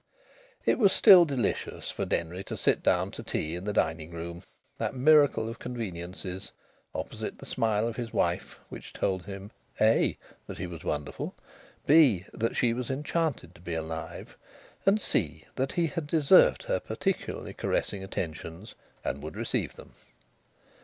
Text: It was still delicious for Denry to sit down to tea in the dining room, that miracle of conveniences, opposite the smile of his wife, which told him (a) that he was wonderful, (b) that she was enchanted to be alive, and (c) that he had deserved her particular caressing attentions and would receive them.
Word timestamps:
It 0.65 0.79
was 0.79 0.91
still 0.91 1.25
delicious 1.25 1.91
for 1.91 2.05
Denry 2.05 2.43
to 2.45 2.57
sit 2.57 2.81
down 2.81 3.11
to 3.11 3.21
tea 3.21 3.53
in 3.53 3.65
the 3.65 3.71
dining 3.71 4.09
room, 4.09 4.41
that 4.79 4.95
miracle 4.95 5.47
of 5.47 5.59
conveniences, 5.59 6.51
opposite 6.95 7.37
the 7.37 7.45
smile 7.45 7.87
of 7.87 7.97
his 7.97 8.11
wife, 8.11 8.57
which 8.69 8.93
told 8.93 9.25
him 9.27 9.51
(a) 9.79 10.17
that 10.47 10.57
he 10.57 10.65
was 10.65 10.83
wonderful, 10.83 11.35
(b) 11.85 12.25
that 12.33 12.55
she 12.55 12.73
was 12.73 12.89
enchanted 12.89 13.53
to 13.53 13.61
be 13.61 13.75
alive, 13.75 14.39
and 14.87 14.99
(c) 14.99 15.45
that 15.53 15.73
he 15.73 15.85
had 15.85 16.07
deserved 16.07 16.63
her 16.63 16.79
particular 16.79 17.53
caressing 17.53 18.03
attentions 18.03 18.73
and 19.03 19.21
would 19.21 19.35
receive 19.35 19.75
them. 19.75 19.93